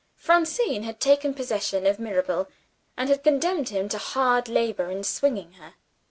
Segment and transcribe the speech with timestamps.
[0.15, 2.47] Francine had taken possession of Mirabel,
[2.97, 5.75] and had condemned him to hard labor in swinging her.